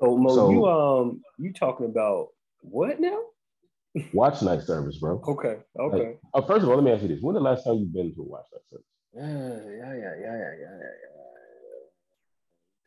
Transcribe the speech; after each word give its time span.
So 0.00 0.16
Mo, 0.16 0.34
so, 0.34 0.50
you 0.50 0.66
um 0.66 1.22
you 1.38 1.52
talking 1.52 1.86
about 1.86 2.28
what 2.60 3.00
now? 3.00 3.20
watch 4.12 4.42
night 4.42 4.62
service, 4.62 4.98
bro. 4.98 5.20
Okay. 5.26 5.56
Okay. 5.78 5.96
Like, 5.96 6.20
uh, 6.34 6.42
first 6.42 6.62
of 6.62 6.68
all, 6.68 6.76
let 6.76 6.84
me 6.84 6.92
ask 6.92 7.02
you 7.02 7.08
this: 7.08 7.20
When 7.20 7.34
the 7.34 7.40
last 7.40 7.64
time 7.64 7.76
you've 7.76 7.92
been 7.92 8.14
to 8.14 8.20
a 8.20 8.24
watch 8.24 8.46
night 8.52 8.62
service? 8.70 8.86
Yeah, 9.14 9.24
yeah, 9.24 9.94
yeah, 9.94 10.14
yeah, 10.20 10.36
yeah, 10.36 10.54
yeah, 10.60 10.80
yeah. 10.80 10.92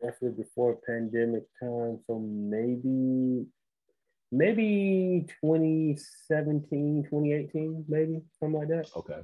Definitely 0.09 0.43
before 0.43 0.77
pandemic 0.87 1.43
time, 1.59 1.99
so 2.07 2.19
maybe 2.19 3.45
maybe 4.31 5.25
2017, 5.41 7.03
2018, 7.09 7.85
maybe 7.87 8.21
something 8.39 8.59
like 8.59 8.69
that. 8.69 8.89
Okay. 8.95 9.21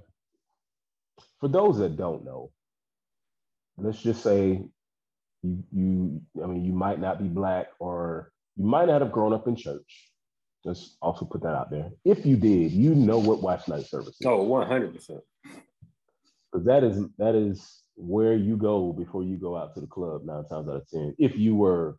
For 1.39 1.47
those 1.47 1.77
that 1.79 1.95
don't 1.95 2.25
know, 2.25 2.51
let's 3.77 4.01
just 4.01 4.21
say 4.23 4.65
you 5.43 5.63
you 5.71 6.21
I 6.43 6.47
mean 6.47 6.65
you 6.65 6.73
might 6.73 6.99
not 6.99 7.21
be 7.21 7.27
black 7.27 7.67
or 7.79 8.31
you 8.55 8.65
might 8.65 8.87
not 8.87 9.01
have 9.01 9.11
grown 9.11 9.33
up 9.33 9.47
in 9.47 9.55
church. 9.55 10.11
Let's 10.65 10.97
also 11.01 11.25
put 11.25 11.43
that 11.43 11.55
out 11.55 11.71
there. 11.71 11.91
If 12.03 12.25
you 12.25 12.35
did, 12.35 12.71
you 12.71 12.93
know 12.95 13.19
what 13.19 13.41
watch 13.41 13.67
night 13.67 13.85
service 13.85 14.17
is. 14.19 14.25
Oh, 14.25 14.43
100 14.43 14.93
percent. 14.95 15.21
Because 16.51 16.65
that 16.65 16.83
is 16.83 17.03
that 17.17 17.35
is 17.35 17.83
where 17.95 18.35
you 18.35 18.57
go 18.57 18.93
before 18.93 19.23
you 19.23 19.37
go 19.37 19.57
out 19.57 19.73
to 19.75 19.81
the 19.81 19.87
club 19.87 20.23
nine 20.25 20.45
times 20.45 20.69
out 20.69 20.75
of 20.77 20.89
ten. 20.89 21.15
If 21.19 21.37
you 21.37 21.55
were 21.55 21.97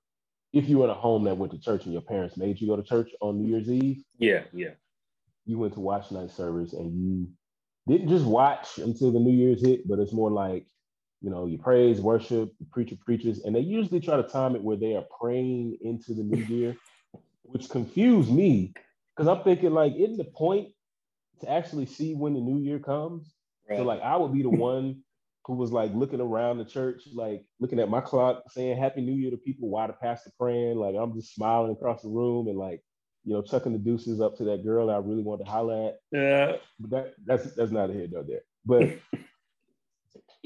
if 0.53 0.69
you 0.69 0.79
were 0.79 0.85
in 0.85 0.91
a 0.91 0.95
home 0.95 1.25
that 1.25 1.37
went 1.37 1.53
to 1.53 1.61
church 1.61 1.85
and 1.85 1.93
your 1.93 2.03
parents 2.03 2.37
made 2.37 2.61
you 2.61 2.69
go 2.69 2.77
to 2.77 2.83
church 2.83 3.11
on 3.21 3.41
New 3.41 3.49
Year's 3.49 3.71
Eve, 3.71 4.03
yeah, 4.19 4.45
yeah, 4.53 4.71
you 5.45 5.59
went 5.59 5.75
to 5.75 5.81
watch 5.81 6.11
night 6.11 6.31
service 6.31 6.73
and 6.73 6.93
you 6.95 7.29
didn't 7.87 8.09
just 8.09 8.25
watch 8.25 8.79
until 8.79 9.13
the 9.13 9.19
New 9.19 9.33
Year's 9.33 9.65
hit, 9.65 9.89
but 9.89 9.99
it's 9.99 10.13
more 10.13 10.31
like 10.31 10.67
you 11.21 11.31
know, 11.31 11.47
you 11.47 11.59
praise, 11.59 12.01
worship, 12.01 12.53
the 12.59 12.67
preacher 12.71 12.97
preaches, 13.05 13.45
and 13.45 13.55
they 13.55 13.61
usually 13.61 14.01
try 14.01 14.17
to 14.17 14.23
time 14.23 14.55
it 14.55 14.63
where 14.63 14.77
they 14.77 14.95
are 14.95 15.05
praying 15.21 15.79
into 15.81 16.15
the 16.15 16.23
new 16.23 16.43
year, 16.45 16.77
which 17.43 17.69
confused 17.69 18.31
me 18.31 18.73
because 19.17 19.29
I'm 19.29 19.43
thinking 19.43 19.73
like, 19.73 19.95
isn't 19.97 20.17
the 20.17 20.25
point 20.25 20.69
to 21.41 21.51
actually 21.51 21.87
see 21.87 22.15
when 22.15 22.35
the 22.35 22.41
new 22.41 22.59
year 22.59 22.79
comes? 22.79 23.35
Right. 23.69 23.79
So 23.79 23.85
like, 23.85 24.01
I 24.01 24.17
would 24.17 24.33
be 24.33 24.43
the 24.43 24.51
one 24.51 25.03
who 25.49 25.55
was 25.55 25.73
like 25.73 25.93
looking 25.95 26.21
around 26.21 26.59
the 26.59 26.65
church, 26.65 27.05
like 27.15 27.43
looking 27.59 27.81
at 27.81 27.89
my 27.89 28.03
clock, 28.03 28.45
saying 28.51 28.77
Happy 28.77 29.01
New 29.01 29.15
Year 29.15 29.31
to 29.31 29.39
people 29.39 29.71
while 29.71 29.87
the 29.87 29.95
pastor 29.95 30.31
praying. 30.39 30.77
Like 30.77 30.95
I'm 30.95 31.15
just 31.15 31.35
smiling 31.35 31.73
across 31.73 32.03
the 32.03 32.11
room 32.11 32.49
and 32.49 32.59
like, 32.59 32.83
you 33.25 33.33
know, 33.33 33.43
chucking 33.43 33.73
the 33.73 33.79
deuces 33.79 34.21
up 34.21 34.37
to 34.37 34.45
that 34.45 34.63
girl 34.63 34.91
I 34.91 34.99
really 34.99 35.23
wanted 35.23 35.47
to 35.47 35.51
holler 35.51 35.89
at. 35.89 35.99
Yeah. 36.13 36.57
But 36.79 36.91
that 36.91 37.15
that's 37.25 37.55
that's 37.55 37.73
not 37.73 37.91
a 37.91 37.95
hit 37.95 38.13
though 38.13 38.25
there. 38.25 38.43
But 38.67 38.99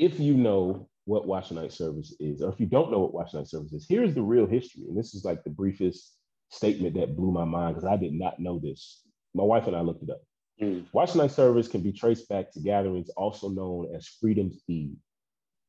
if 0.03 0.19
you 0.19 0.35
know 0.35 0.89
what 1.05 1.29
watch 1.29 1.53
night 1.53 1.73
service 1.73 2.13
is, 2.19 2.43
or 2.43 2.53
if 2.53 2.59
you 2.59 2.67
don't 2.67 2.91
know 2.91 2.99
what 2.99 3.15
watch 3.15 3.35
night 3.35 3.47
service 3.47 3.73
is, 3.73 3.87
here's 3.89 4.15
the 4.15 4.23
real 4.23 4.47
history. 4.47 4.83
And 4.89 4.99
this 4.99 5.15
is 5.15 5.25
like 5.25 5.45
the 5.45 5.51
briefest 5.51 6.17
statement 6.49 6.97
that 6.97 7.17
blew 7.17 7.31
my 7.31 7.45
mind 7.45 7.77
because 7.77 7.89
I 7.89 7.97
did 7.97 8.13
not 8.13 8.41
know 8.41 8.59
this. 8.59 9.03
My 9.33 9.45
wife 9.45 9.69
and 9.69 9.77
I 9.77 9.81
looked 9.81 10.03
it 10.03 10.11
up. 10.11 10.21
Mm. 10.61 10.87
Watch 10.93 11.15
night 11.15 11.31
service 11.31 11.69
can 11.69 11.83
be 11.83 11.93
traced 11.93 12.29
back 12.29 12.53
to 12.53 12.61
gatherings 12.61 13.11
also 13.11 13.49
known 13.49 13.95
as 13.95 14.09
Freedom's 14.21 14.59
Eve. 14.67 14.97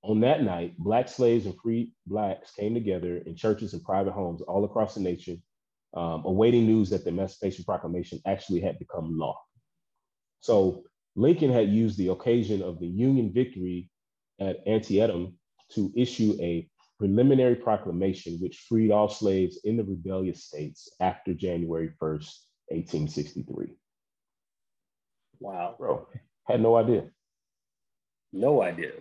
On 0.01 0.19
that 0.21 0.41
night, 0.41 0.77
Black 0.79 1.07
slaves 1.07 1.45
and 1.45 1.55
free 1.61 1.93
Blacks 2.07 2.51
came 2.55 2.73
together 2.73 3.17
in 3.17 3.35
churches 3.35 3.73
and 3.73 3.83
private 3.83 4.13
homes 4.13 4.41
all 4.41 4.65
across 4.65 4.95
the 4.95 4.99
nation, 4.99 5.41
um, 5.93 6.23
awaiting 6.25 6.65
news 6.65 6.89
that 6.89 7.03
the 7.03 7.09
Emancipation 7.09 7.63
Proclamation 7.65 8.19
actually 8.25 8.61
had 8.61 8.79
become 8.79 9.15
law. 9.17 9.39
So 10.41 10.83
Lincoln 11.15 11.53
had 11.53 11.69
used 11.69 11.99
the 11.99 12.09
occasion 12.09 12.63
of 12.63 12.79
the 12.79 12.87
Union 12.87 13.31
victory 13.31 13.91
at 14.39 14.57
Antietam 14.67 15.37
to 15.71 15.91
issue 15.95 16.35
a 16.39 16.67
preliminary 16.99 17.55
proclamation 17.55 18.37
which 18.39 18.65
freed 18.69 18.91
all 18.91 19.09
slaves 19.09 19.59
in 19.63 19.77
the 19.77 19.83
rebellious 19.83 20.45
states 20.45 20.89
after 20.99 21.33
January 21.33 21.89
1st, 22.01 22.31
1863. 22.69 23.67
Wow. 25.39 25.75
Bro, 25.77 26.07
had 26.47 26.61
no 26.61 26.75
idea. 26.75 27.09
No 28.31 28.61
idea. 28.61 28.91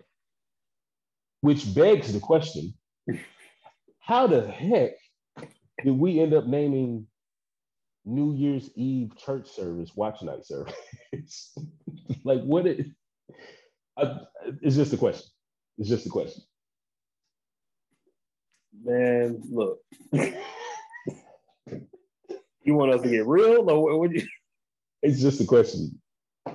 Which 1.41 1.75
begs 1.75 2.12
the 2.12 2.21
question 2.21 2.75
how 4.00 4.26
the 4.26 4.47
heck 4.47 4.92
did 5.84 5.98
we 5.98 6.21
end 6.21 6.34
up 6.34 6.47
naming 6.47 7.06
New 8.04 8.34
Year's 8.34 8.69
Eve 8.75 9.16
church 9.16 9.48
service 9.48 9.91
watch 9.94 10.22
night 10.22 10.44
service? 10.44 11.56
like, 12.25 12.42
what 12.42 12.66
is 12.66 12.87
I, 13.97 14.20
it's 14.60 14.76
just 14.76 14.92
a 14.92 14.97
question. 14.97 15.28
It's 15.78 15.88
just 15.88 16.06
a 16.06 16.10
question. 16.10 16.42
Man, 18.84 19.42
look. 19.50 19.78
you 20.12 20.34
want 22.75 22.92
us 22.94 23.03
to 23.03 23.10
get 23.10 23.26
real, 23.26 23.69
or 23.70 23.82
what 23.82 23.98
would 23.98 24.12
you? 24.12 24.26
It's 25.03 25.20
just 25.20 25.41
a 25.41 25.44
question. 25.44 26.00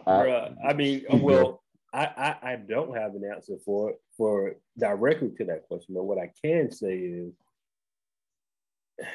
I, 0.06 0.52
I 0.66 0.74
mean, 0.74 1.06
well, 1.10 1.64
I, 1.94 2.06
I, 2.06 2.36
I 2.52 2.56
don't 2.56 2.96
have 2.96 3.16
an 3.16 3.24
answer 3.34 3.58
for 3.66 3.92
it 3.92 4.02
for 4.18 4.56
directly 4.78 5.32
to 5.38 5.46
that 5.46 5.68
question. 5.68 5.96
But 5.96 6.04
what 6.04 6.18
I 6.18 6.32
can 6.44 6.72
say 6.72 6.96
is, 6.98 7.34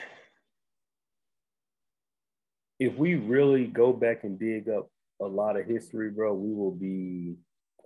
if 2.79 2.95
we 2.97 3.15
really 3.15 3.67
go 3.67 3.93
back 3.93 4.25
and 4.25 4.39
dig 4.39 4.69
up 4.69 4.89
a 5.21 5.27
lot 5.27 5.57
of 5.57 5.67
history, 5.67 6.11
bro, 6.11 6.35
we 6.35 6.53
will 6.53 6.75
be 6.75 7.37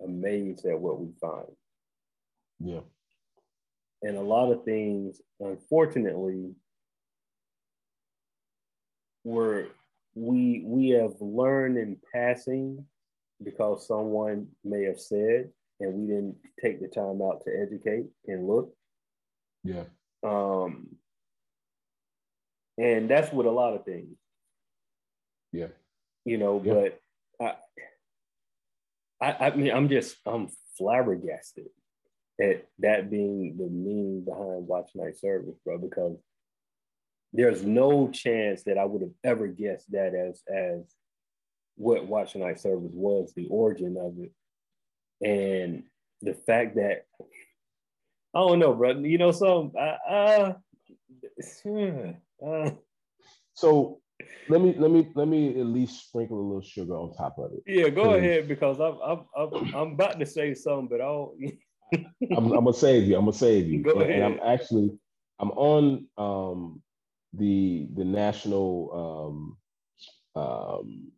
amazed 0.05 0.67
at 0.67 0.79
what 0.79 1.01
we 1.01 1.13
find. 1.21 1.47
Yeah. 2.61 2.81
And 4.03 4.17
a 4.17 4.23
lot 4.23 4.53
of 4.53 4.65
things, 4.65 5.21
unfortunately, 5.41 6.55
were 9.25 9.69
we 10.15 10.63
we 10.65 10.91
have 10.91 11.15
learned 11.21 11.77
in 11.77 11.99
passing 12.13 12.85
because 13.43 13.87
someone 13.87 14.47
may 14.65 14.85
have 14.85 15.01
said 15.01 15.51
and 15.81 15.93
we 15.95 16.07
didn't 16.07 16.37
take 16.63 16.81
the 16.81 16.89
time 16.89 17.21
out 17.21 17.43
to 17.45 17.51
educate 17.61 18.07
and 18.27 18.47
look. 18.47 18.73
Yeah. 19.65 19.85
Um 20.23 20.87
and 22.79 23.11
that's 23.11 23.33
with 23.33 23.47
a 23.47 23.51
lot 23.51 23.75
of 23.75 23.85
things. 23.85 24.17
Yeah. 25.53 25.69
You 26.25 26.39
know, 26.39 26.63
yeah. 26.65 26.75
but 26.75 27.01
I 27.41 27.55
I, 29.21 29.33
I 29.41 29.57
mean, 29.57 29.73
I'm 29.73 29.89
just 29.89 30.17
I'm 30.27 30.49
flabbergasted 30.77 31.67
at 32.41 32.67
that 32.81 33.11
being 33.11 33.57
the 33.57 33.69
meaning 33.69 34.25
behind 34.25 34.67
Watch 34.67 34.91
Night 34.95 35.17
Service, 35.17 35.57
bro. 35.65 35.79
Because 35.79 36.19
there's 37.33 37.63
no 37.65 38.11
chance 38.11 38.63
that 38.65 38.79
I 38.79 38.85
would 38.85 39.03
have 39.03 39.15
ever 39.25 39.47
guessed 39.47 39.91
that 39.93 40.15
as 40.15 40.43
as 40.53 40.95
what 41.77 42.07
Watch 42.07 42.37
Night 42.37 42.61
Service 42.61 42.93
was, 42.95 43.33
the 43.35 43.49
origin 43.49 43.97
of 43.99 44.15
it, 44.19 44.33
and 45.27 45.85
the 46.23 46.35
fact 46.35 46.77
that 46.77 47.07
I 48.35 48.41
don't 48.41 48.59
know, 48.59 48.75
bro. 48.75 48.93
You 48.99 49.19
know, 49.19 49.33
so 49.33 49.73
uh, 49.79 49.97
uh, 50.11 50.53
uh 52.47 52.71
so 53.55 54.01
let 54.49 54.61
me 54.61 54.75
let 54.79 54.91
me 54.91 55.11
let 55.15 55.29
me 55.29 55.61
at 55.61 55.67
least 55.67 56.09
sprinkle 56.09 56.41
a 56.41 56.47
little 56.47 56.63
sugar 56.63 56.95
on 56.95 57.15
top 57.15 57.39
of 57.39 57.53
it. 57.53 57.63
Yeah, 57.67 57.89
go 57.89 58.15
ahead 58.15 58.49
because 58.49 58.81
I'm 58.81 58.99
I'm 59.05 59.25
I'm, 59.37 59.75
I'm 59.75 59.93
about 59.93 60.19
to 60.21 60.27
say 60.27 60.55
something, 60.55 60.89
but 60.89 61.01
I'll. 61.01 61.35
I'm, 61.95 62.53
I'm, 62.53 62.65
gonna 62.65 62.73
save 62.73 63.05
you. 63.05 63.17
I'm 63.17 63.27
gonna 63.27 63.37
save 63.37 63.69
you. 63.69 63.83
Go 63.83 64.01
and, 64.01 64.03
ahead. 64.03 64.23
I'm 64.23 64.41
actually 64.45 64.91
I'm 65.39 65.51
on 65.53 66.07
um, 66.19 66.83
the 67.33 67.89
the 67.95 68.05
National 68.05 69.57
um, 70.35 70.43
um, 70.43 71.13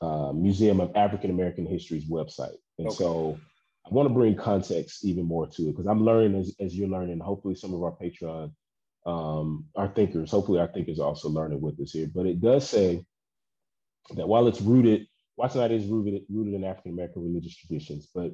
uh, 0.00 0.32
Museum 0.32 0.80
of 0.80 0.92
African 0.94 1.30
American 1.30 1.66
History's 1.66 2.08
website, 2.08 2.56
and 2.78 2.88
okay. 2.88 2.96
so 2.96 3.38
I 3.86 3.90
want 3.90 4.08
to 4.08 4.14
bring 4.14 4.36
context 4.36 5.04
even 5.04 5.24
more 5.24 5.46
to 5.46 5.62
it 5.62 5.72
because 5.72 5.86
I'm 5.86 6.04
learning 6.04 6.38
as, 6.38 6.54
as 6.60 6.74
you're 6.74 6.88
learning. 6.88 7.18
Hopefully, 7.20 7.54
some 7.54 7.74
of 7.74 7.82
our 7.82 7.92
Patreon 7.92 8.52
um, 9.06 9.66
our 9.74 9.88
thinkers, 9.88 10.30
hopefully 10.30 10.60
our 10.60 10.68
thinkers 10.68 11.00
are 11.00 11.06
also 11.06 11.28
learning 11.28 11.60
with 11.60 11.80
us 11.80 11.92
here. 11.92 12.08
But 12.12 12.26
it 12.26 12.40
does 12.40 12.68
say 12.68 13.04
that 14.14 14.28
while 14.28 14.46
it's 14.46 14.60
rooted, 14.60 15.06
Watch 15.36 15.54
Night 15.54 15.70
is 15.70 15.86
rooted, 15.86 16.22
rooted 16.28 16.54
in 16.54 16.64
African 16.64 16.92
American 16.92 17.22
religious 17.22 17.56
traditions, 17.56 18.08
but 18.14 18.32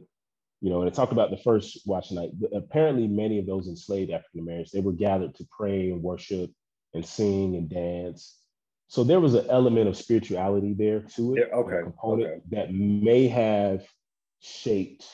you 0.61 0.71
know, 0.71 0.81
and 0.81 0.89
it 0.89 0.95
talked 0.95 1.13
about 1.13 1.31
the 1.31 1.37
first 1.37 1.83
Watch 1.87 2.11
Night. 2.11 2.31
Apparently, 2.55 3.07
many 3.07 3.39
of 3.39 3.47
those 3.47 3.69
enslaved 3.69 4.11
African 4.11 4.41
Americans 4.41 4.73
they 4.73 4.81
were 4.81 4.93
gathered 4.93 5.35
to 5.37 5.47
pray 5.57 5.91
and 5.91 6.03
worship 6.03 6.51
and 6.95 7.07
sing 7.07 7.57
and 7.57 7.69
dance. 7.69 8.39
So 8.89 9.05
there 9.05 9.21
was 9.21 9.35
an 9.35 9.47
element 9.51 9.89
of 9.89 9.97
spirituality 9.97 10.73
there 10.73 11.01
to 11.17 11.35
it, 11.35 11.49
yeah, 11.49 11.57
okay, 11.57 11.83
component 11.83 12.29
okay. 12.29 12.41
that 12.51 12.73
may 12.73 13.29
have 13.29 13.85
shaped 14.41 15.07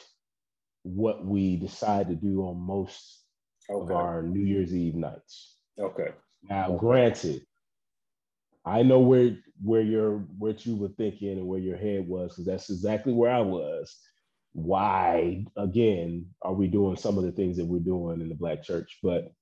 what 0.83 1.25
we 1.25 1.57
decide 1.57 2.09
to 2.09 2.15
do 2.15 2.43
on 2.43 2.59
most 2.59 3.22
okay. 3.71 3.83
of 3.83 3.91
our 3.91 4.23
New 4.23 4.45
Year's 4.45 4.75
Eve 4.75 4.95
nights. 4.95 5.57
Okay. 5.79 6.11
Now, 6.49 6.69
okay. 6.69 6.79
granted, 6.79 7.47
I 8.65 8.83
know 8.83 9.01
where 9.01 9.37
where 9.63 9.83
you're 9.83 10.19
what 10.39 10.67
you 10.67 10.77
were 10.77 10.89
thinking 10.97 11.39
and 11.39 11.47
where 11.47 11.61
your 11.61 11.77
head 11.77 12.07
was, 12.07 12.33
because 12.33 12.47
that's 12.47 12.71
exactly 12.71 13.13
where 13.13 13.31
I 13.31 13.41
was. 13.41 13.97
Why 14.55 15.45
again 15.57 16.27
are 16.43 16.53
we 16.53 16.67
doing 16.67 16.97
some 16.97 17.17
of 17.17 17.25
the 17.25 17.33
things 17.33 17.57
that 17.57 17.65
we're 17.65 17.81
doing 17.81 18.21
in 18.21 18.29
the 18.29 18.35
black 18.35 18.63
church? 18.63 18.99
But 19.03 19.33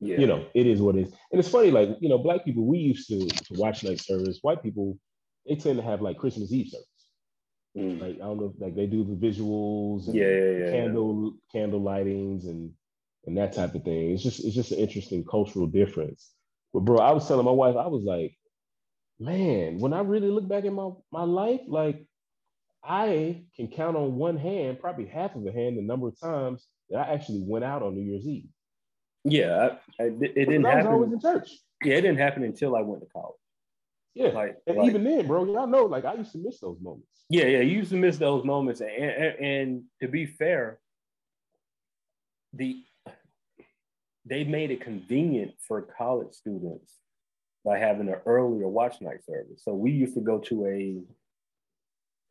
yeah. 0.00 0.18
you 0.18 0.26
know, 0.26 0.46
it 0.54 0.66
is 0.66 0.80
what 0.80 0.96
it 0.96 1.06
is. 1.06 1.12
And 1.30 1.40
it's 1.40 1.48
funny, 1.48 1.70
like, 1.70 1.90
you 2.00 2.08
know, 2.08 2.18
black 2.18 2.44
people, 2.44 2.64
we 2.64 2.78
used 2.78 3.08
to, 3.08 3.26
to 3.26 3.54
watch 3.54 3.84
night 3.84 4.00
service. 4.00 4.38
White 4.42 4.62
people, 4.62 4.98
they 5.46 5.56
tend 5.56 5.76
to 5.78 5.84
have 5.84 6.02
like 6.02 6.18
Christmas 6.18 6.52
Eve 6.52 6.68
service. 6.68 6.86
Mm. 7.76 8.00
Like, 8.00 8.16
I 8.16 8.24
don't 8.24 8.38
know, 8.38 8.54
like 8.58 8.76
they 8.76 8.86
do 8.86 9.04
the 9.04 9.14
visuals 9.14 10.06
and 10.06 10.14
yeah, 10.14 10.28
yeah, 10.28 10.50
yeah, 10.50 10.70
candle 10.70 11.34
candle 11.50 11.80
lightings 11.80 12.44
and 12.44 12.72
and 13.26 13.36
that 13.38 13.52
type 13.52 13.74
of 13.74 13.84
thing. 13.84 14.12
It's 14.12 14.22
just 14.22 14.44
it's 14.44 14.54
just 14.54 14.72
an 14.72 14.78
interesting 14.78 15.24
cultural 15.24 15.66
difference. 15.66 16.30
But 16.72 16.80
bro, 16.80 16.98
I 16.98 17.12
was 17.12 17.26
telling 17.26 17.44
my 17.44 17.52
wife, 17.52 17.76
I 17.76 17.86
was 17.86 18.02
like, 18.04 18.36
man, 19.18 19.78
when 19.78 19.92
I 19.92 20.00
really 20.00 20.28
look 20.28 20.48
back 20.48 20.64
in 20.64 20.74
my 20.74 20.90
my 21.12 21.24
life, 21.24 21.60
like 21.66 22.06
I 22.82 23.44
can 23.56 23.68
count 23.68 23.96
on 23.96 24.16
one 24.16 24.36
hand, 24.36 24.80
probably 24.80 25.06
half 25.06 25.34
of 25.34 25.46
a 25.46 25.52
hand, 25.52 25.78
the 25.78 25.82
number 25.82 26.08
of 26.08 26.20
times 26.20 26.66
that 26.90 26.98
I 26.98 27.14
actually 27.14 27.42
went 27.46 27.64
out 27.64 27.82
on 27.82 27.94
New 27.94 28.02
Year's 28.02 28.26
Eve. 28.26 28.48
Yeah, 29.24 29.76
I, 29.98 30.02
I, 30.02 30.06
it 30.06 30.34
didn't 30.34 30.64
happen. 30.64 30.86
I 30.86 30.90
was 30.90 30.94
always 30.94 31.12
in 31.12 31.20
church. 31.20 31.50
Yeah, 31.82 31.94
it 31.94 32.02
didn't 32.02 32.18
happen 32.18 32.42
until 32.42 32.76
I 32.76 32.82
went 32.82 33.02
to 33.02 33.08
college. 33.08 33.36
Yeah, 34.14 34.28
like, 34.28 34.58
and 34.66 34.76
like, 34.76 34.88
even 34.88 35.02
then, 35.02 35.26
bro, 35.26 35.44
y'all 35.44 35.66
know, 35.66 35.86
like 35.86 36.04
I 36.04 36.14
used 36.14 36.32
to 36.32 36.38
miss 36.38 36.60
those 36.60 36.78
moments. 36.80 37.08
Yeah, 37.30 37.46
yeah, 37.46 37.60
you 37.60 37.78
used 37.78 37.90
to 37.90 37.96
miss 37.96 38.18
those 38.18 38.44
moments, 38.44 38.80
and, 38.80 38.90
and, 38.90 39.38
and 39.40 39.82
to 40.02 40.08
be 40.08 40.26
fair, 40.26 40.78
the 42.52 42.76
they 44.24 44.44
made 44.44 44.70
it 44.70 44.80
convenient 44.80 45.52
for 45.66 45.82
college 45.82 46.32
students 46.32 46.94
by 47.64 47.78
having 47.78 48.08
an 48.08 48.16
earlier 48.26 48.68
watch 48.68 49.00
night 49.00 49.24
service. 49.24 49.62
So 49.64 49.74
we 49.74 49.90
used 49.90 50.14
to 50.14 50.20
go 50.20 50.38
to 50.40 50.66
a 50.66 51.02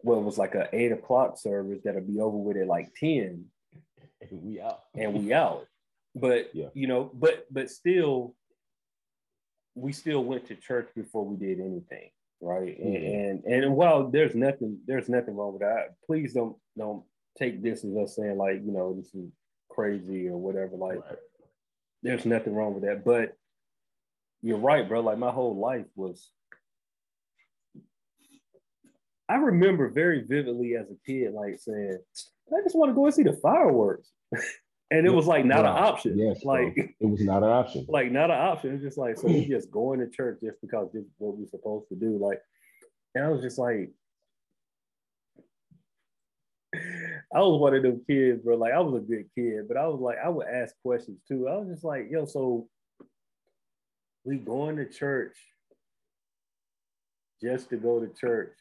well, 0.03 0.19
it 0.19 0.23
was 0.23 0.37
like 0.37 0.53
a 0.55 0.67
eight 0.73 0.91
o'clock 0.91 1.37
service 1.37 1.79
that'll 1.83 2.01
be 2.01 2.19
over 2.19 2.37
with 2.37 2.57
at 2.57 2.67
like 2.67 2.93
10. 2.95 3.45
And 4.21 4.43
we 4.43 4.59
out. 4.59 4.81
and 4.93 5.13
we 5.13 5.33
out. 5.33 5.65
But 6.15 6.53
yeah. 6.53 6.67
you 6.73 6.87
know, 6.87 7.09
but 7.13 7.45
but 7.51 7.69
still, 7.69 8.35
we 9.75 9.91
still 9.91 10.23
went 10.23 10.47
to 10.47 10.55
church 10.55 10.89
before 10.95 11.25
we 11.25 11.35
did 11.35 11.59
anything, 11.59 12.11
right? 12.39 12.77
And, 12.77 12.95
mm-hmm. 12.95 13.49
and 13.51 13.63
and 13.63 13.75
while 13.75 14.09
there's 14.09 14.35
nothing 14.35 14.79
there's 14.85 15.09
nothing 15.09 15.35
wrong 15.35 15.53
with 15.53 15.61
that. 15.61 15.95
Please 16.05 16.33
don't 16.33 16.55
don't 16.77 17.03
take 17.37 17.63
this 17.63 17.83
as 17.83 17.95
us 17.95 18.15
saying 18.15 18.37
like 18.37 18.61
you 18.63 18.71
know 18.71 18.93
this 18.93 19.13
is 19.15 19.31
crazy 19.69 20.27
or 20.27 20.37
whatever. 20.37 20.77
Like 20.77 20.99
right. 20.99 21.17
There's 22.03 22.25
nothing 22.25 22.53
wrong 22.53 22.73
with 22.73 22.83
that. 22.83 23.03
But 23.03 23.37
you're 24.41 24.59
right, 24.59 24.87
bro. 24.87 24.99
Like 24.99 25.17
my 25.17 25.31
whole 25.31 25.57
life 25.57 25.85
was. 25.95 26.29
I 29.29 29.35
remember 29.35 29.89
very 29.89 30.21
vividly 30.27 30.75
as 30.75 30.87
a 30.91 30.95
kid, 31.05 31.33
like 31.33 31.57
saying, 31.57 31.97
"I 32.51 32.61
just 32.63 32.75
want 32.75 32.91
to 32.91 32.93
go 32.93 33.05
and 33.05 33.15
see 33.15 33.23
the 33.23 33.33
fireworks." 33.33 34.11
and 34.91 35.07
it 35.07 35.13
was 35.13 35.25
like 35.25 35.45
not 35.45 35.61
an 35.61 35.65
option. 35.67 36.17
Yes, 36.17 36.43
like 36.43 36.75
bro. 36.75 36.85
it 36.99 37.07
was 37.07 37.21
not 37.21 37.41
an 37.41 37.49
option. 37.49 37.85
Like 37.89 38.11
not 38.11 38.29
an 38.29 38.37
option. 38.37 38.75
It's 38.75 38.83
just 38.83 38.97
like 38.97 39.17
so 39.17 39.27
we 39.27 39.45
just 39.45 39.71
going 39.71 39.99
to 39.99 40.09
church 40.09 40.39
just 40.43 40.59
because 40.61 40.89
this 40.93 41.03
is 41.03 41.11
what 41.17 41.37
we're 41.37 41.47
supposed 41.47 41.87
to 41.89 41.95
do. 41.95 42.17
Like, 42.17 42.39
and 43.15 43.23
I 43.23 43.29
was 43.29 43.41
just 43.41 43.57
like, 43.57 43.91
I 47.33 47.39
was 47.39 47.59
one 47.59 47.73
of 47.73 47.81
them 47.83 48.01
kids, 48.07 48.41
bro. 48.43 48.55
Like 48.55 48.73
I 48.73 48.79
was 48.79 49.01
a 49.01 49.05
good 49.05 49.25
kid, 49.35 49.67
but 49.67 49.77
I 49.77 49.87
was 49.87 49.99
like, 49.99 50.17
I 50.23 50.29
would 50.29 50.47
ask 50.47 50.75
questions 50.83 51.19
too. 51.27 51.47
I 51.47 51.57
was 51.57 51.67
just 51.69 51.83
like, 51.83 52.07
yo, 52.11 52.25
so 52.25 52.67
we 54.23 54.37
going 54.37 54.77
to 54.77 54.85
church 54.85 55.35
just 57.41 57.69
to 57.69 57.77
go 57.77 57.99
to 57.99 58.07
church 58.13 58.53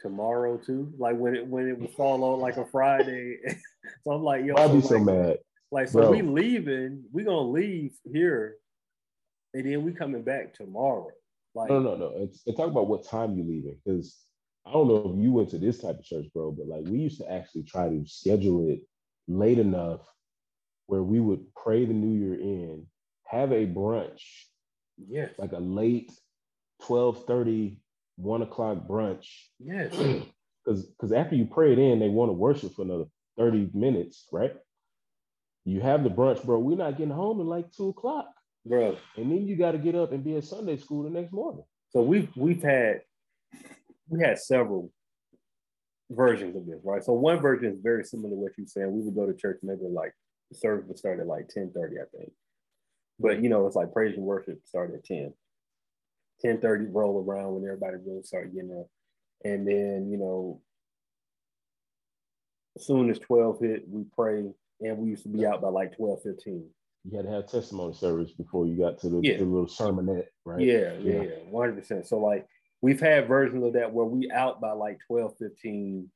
tomorrow 0.00 0.56
too. 0.56 0.92
Like 0.98 1.16
when 1.16 1.36
it 1.36 1.46
when 1.46 1.68
it 1.68 1.78
would 1.78 1.90
fall 1.90 2.24
on 2.24 2.40
like 2.40 2.56
a 2.56 2.66
Friday. 2.66 3.38
so 4.04 4.10
I'm 4.10 4.22
like, 4.22 4.44
yo, 4.44 4.54
I'd 4.56 4.72
be 4.72 4.80
so, 4.80 4.88
so 4.88 4.94
like, 4.96 5.04
mad. 5.04 5.36
Like 5.70 5.88
so 5.88 6.00
Bro. 6.00 6.10
we 6.10 6.22
leaving, 6.22 7.04
we 7.12 7.24
gonna 7.24 7.40
leave 7.40 7.92
here, 8.04 8.56
and 9.54 9.70
then 9.70 9.84
we 9.84 9.92
coming 9.92 10.22
back 10.22 10.54
tomorrow. 10.54 11.08
Like 11.54 11.70
no, 11.70 11.80
no, 11.80 11.96
no. 11.96 12.12
It's, 12.16 12.42
it's 12.44 12.56
talk 12.56 12.70
about 12.70 12.88
what 12.88 13.06
time 13.06 13.36
you 13.36 13.44
leaving 13.44 13.76
because 13.84 14.16
I 14.66 14.72
don't 14.72 14.88
know 14.88 15.12
if 15.12 15.22
you 15.22 15.32
went 15.32 15.50
to 15.50 15.58
this 15.58 15.80
type 15.80 15.98
of 15.98 16.04
church, 16.04 16.26
bro, 16.34 16.50
but 16.50 16.66
like 16.66 16.84
we 16.84 16.98
used 16.98 17.20
to 17.20 17.30
actually 17.30 17.62
try 17.62 17.88
to 17.88 18.04
schedule 18.06 18.68
it 18.68 18.80
late 19.28 19.58
enough 19.58 20.00
where 20.86 21.02
we 21.02 21.20
would 21.20 21.54
pray 21.54 21.84
the 21.84 21.92
new 21.92 22.18
year 22.18 22.34
in, 22.34 22.86
have 23.24 23.52
a 23.52 23.66
brunch, 23.66 24.22
yes, 24.96 25.30
like 25.38 25.52
a 25.52 25.58
late 25.58 26.12
12 26.82 27.24
30 27.26 27.80
one 28.16 28.42
o'clock 28.42 28.86
brunch. 28.88 29.26
Yes. 29.58 29.94
Because 30.64 30.82
because 30.84 31.12
after 31.12 31.36
you 31.36 31.44
pray 31.46 31.72
it 31.72 31.78
in, 31.78 32.00
they 32.00 32.08
want 32.08 32.28
to 32.28 32.32
worship 32.32 32.74
for 32.74 32.82
another 32.82 33.04
30 33.38 33.70
minutes, 33.72 34.26
right? 34.32 34.52
You 35.64 35.80
have 35.80 36.02
the 36.02 36.10
brunch, 36.10 36.44
bro. 36.44 36.58
We're 36.58 36.76
not 36.76 36.98
getting 36.98 37.14
home 37.14 37.40
in 37.40 37.46
like 37.46 37.70
two 37.70 37.90
o'clock. 37.90 38.26
Bro. 38.64 38.96
And 39.16 39.30
then 39.30 39.46
you 39.46 39.54
got 39.54 39.72
to 39.72 39.78
get 39.78 39.94
up 39.94 40.10
and 40.10 40.24
be 40.24 40.36
at 40.36 40.42
Sunday 40.42 40.76
school 40.76 41.04
the 41.04 41.10
next 41.10 41.32
morning. 41.32 41.62
So 41.90 42.02
we've 42.02 42.28
we've 42.36 42.64
had 42.64 43.02
we 44.08 44.22
had 44.22 44.38
several 44.38 44.90
versions 46.10 46.56
of 46.56 46.66
this, 46.66 46.80
right? 46.84 47.04
So 47.04 47.12
one 47.12 47.40
version 47.40 47.72
is 47.72 47.80
very 47.82 48.04
similar 48.04 48.30
to 48.30 48.36
what 48.36 48.52
you're 48.56 48.66
saying. 48.66 48.92
We 48.92 49.02
would 49.02 49.14
go 49.14 49.26
to 49.26 49.34
church 49.34 49.58
maybe 49.62 49.82
like 49.90 50.12
the 50.50 50.56
service 50.56 50.86
would 50.86 50.98
start 50.98 51.20
at 51.20 51.26
like 51.26 51.48
10 51.48 51.72
30, 51.74 51.96
I 51.96 52.16
think. 52.16 52.32
But 53.18 53.42
you 53.42 53.48
know, 53.48 53.66
it's 53.66 53.76
like 53.76 53.92
praise 53.92 54.16
and 54.16 54.24
worship 54.24 54.60
started 54.64 54.96
at 54.96 55.04
10. 55.04 55.32
10 56.42 56.60
30 56.60 56.86
roll 56.86 57.24
around 57.24 57.54
when 57.54 57.64
everybody 57.64 57.96
really 58.06 58.22
started 58.22 58.54
getting 58.54 58.78
up. 58.78 58.86
And 59.44 59.66
then, 59.66 60.08
you 60.10 60.18
know, 60.18 60.60
as 62.76 62.86
soon 62.86 63.10
as 63.10 63.18
12 63.18 63.60
hit, 63.60 63.88
we 63.88 64.04
pray 64.14 64.44
and 64.80 64.98
we 64.98 65.10
used 65.10 65.22
to 65.22 65.28
be 65.28 65.46
out 65.46 65.62
by 65.62 65.68
like 65.68 65.96
12 65.96 66.22
15. 66.22 66.68
You 67.08 67.16
had 67.16 67.26
to 67.26 67.32
have 67.32 67.48
testimony 67.48 67.94
service 67.94 68.32
before 68.32 68.66
you 68.66 68.76
got 68.76 68.98
to 69.00 69.08
the, 69.08 69.20
yeah. 69.22 69.36
the 69.38 69.44
little 69.44 69.66
sermonette, 69.66 70.26
right? 70.44 70.60
Yeah, 70.60 70.94
yeah, 71.00 71.22
yeah, 71.22 71.52
100%. 71.52 72.04
So, 72.04 72.18
like, 72.18 72.46
we've 72.82 73.00
had 73.00 73.28
versions 73.28 73.64
of 73.64 73.74
that 73.74 73.92
where 73.92 74.06
we 74.06 74.30
out 74.30 74.60
by 74.60 74.72
like 74.72 74.98
12 75.06 75.34
15, 75.38 76.10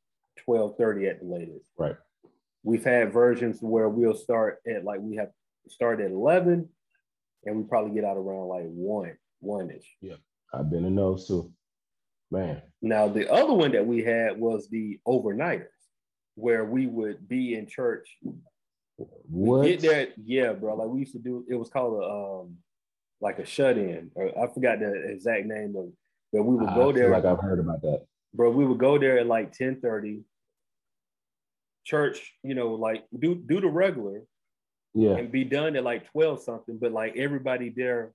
12 0.44 0.76
30 0.76 1.06
at 1.06 1.20
the 1.20 1.26
latest. 1.26 1.64
Right. 1.78 1.96
We've 2.62 2.84
had 2.84 3.12
versions 3.12 3.60
where 3.60 3.88
we'll 3.88 4.14
start 4.14 4.58
at 4.68 4.84
like 4.84 5.00
we 5.00 5.16
have 5.16 5.30
start 5.68 6.00
at 6.00 6.10
11 6.10 6.68
and 7.44 7.56
we 7.56 7.62
probably 7.62 7.94
get 7.94 8.04
out 8.04 8.16
around 8.16 8.48
like 8.48 8.64
1 8.64 9.16
one 9.40 9.70
ish. 9.70 9.96
Yeah, 10.00 10.16
I've 10.52 10.70
been 10.70 10.84
in 10.84 10.94
those 10.94 11.26
too. 11.26 11.52
Man. 12.30 12.62
Now 12.80 13.08
the 13.08 13.30
other 13.32 13.52
one 13.52 13.72
that 13.72 13.86
we 13.86 14.04
had 14.04 14.38
was 14.38 14.68
the 14.68 15.00
overnighters, 15.06 15.66
where 16.36 16.64
we 16.64 16.86
would 16.86 17.26
be 17.28 17.54
in 17.54 17.66
church. 17.66 18.16
What? 18.96 19.64
Get 19.64 19.80
there, 19.80 20.08
yeah, 20.22 20.52
bro. 20.52 20.76
Like 20.76 20.88
we 20.88 21.00
used 21.00 21.12
to 21.12 21.18
do. 21.18 21.44
It 21.48 21.56
was 21.56 21.70
called 21.70 22.02
a 22.02 22.06
um, 22.06 22.56
like 23.20 23.38
a 23.38 23.46
shut 23.46 23.78
in. 23.78 24.10
Or 24.14 24.26
I 24.38 24.52
forgot 24.52 24.78
the 24.78 24.92
exact 25.10 25.46
name 25.46 25.74
of. 25.76 25.90
But 26.32 26.44
we 26.44 26.56
would 26.56 26.68
ah, 26.68 26.74
go 26.74 26.92
there. 26.92 27.10
like 27.10 27.24
I've 27.24 27.40
heard 27.40 27.58
about 27.58 27.82
that, 27.82 28.04
bro. 28.34 28.50
We 28.50 28.64
would 28.64 28.78
go 28.78 28.98
there 28.98 29.18
at 29.18 29.26
like 29.26 29.52
ten 29.52 29.80
thirty. 29.80 30.22
Church, 31.84 32.34
you 32.44 32.54
know, 32.54 32.74
like 32.74 33.04
do 33.18 33.34
do 33.34 33.60
the 33.60 33.66
regular, 33.66 34.22
yeah, 34.94 35.16
and 35.16 35.32
be 35.32 35.44
done 35.44 35.76
at 35.76 35.82
like 35.82 36.10
twelve 36.12 36.42
something. 36.42 36.78
But 36.78 36.92
like 36.92 37.16
everybody 37.16 37.72
there 37.74 38.12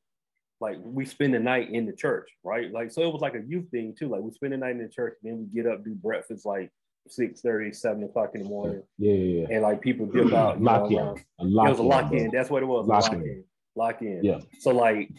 like 0.61 0.77
we 0.81 1.05
spend 1.05 1.33
the 1.33 1.39
night 1.39 1.69
in 1.71 1.85
the 1.85 1.93
church, 1.93 2.29
right? 2.43 2.71
Like 2.71 2.91
so 2.91 3.01
it 3.01 3.11
was 3.11 3.21
like 3.21 3.35
a 3.35 3.41
youth 3.45 3.69
thing 3.71 3.95
too. 3.97 4.07
Like 4.07 4.21
we 4.21 4.31
spend 4.31 4.53
the 4.53 4.57
night 4.57 4.71
in 4.71 4.81
the 4.81 4.89
church, 4.89 5.15
and 5.23 5.31
then 5.31 5.39
we 5.39 5.61
get 5.61 5.71
up, 5.71 5.83
do 5.83 5.93
breakfast 5.93 6.45
like 6.45 6.71
6 7.07 7.41
30, 7.41 7.73
7 7.73 8.03
o'clock 8.03 8.31
in 8.33 8.43
the 8.43 8.49
morning. 8.49 8.81
Yeah, 8.97 9.13
yeah, 9.13 9.41
yeah. 9.41 9.47
And 9.51 9.61
like 9.63 9.81
people 9.81 10.05
dip 10.05 10.33
out. 10.33 10.61
lock 10.61 10.89
know, 10.89 11.17
in. 11.39 11.53
Lock 11.53 11.67
it 11.67 11.71
was 11.71 11.79
a 11.79 11.83
lock 11.83 12.11
in. 12.11 12.17
in. 12.19 12.31
That's 12.31 12.49
what 12.49 12.63
it 12.63 12.67
was. 12.67 12.87
Lock, 12.87 13.03
lock 13.03 13.13
in. 13.13 13.21
in. 13.21 13.43
Lock 13.75 14.01
in. 14.01 14.21
Yeah. 14.23 14.39
So 14.59 14.71
like, 14.71 15.09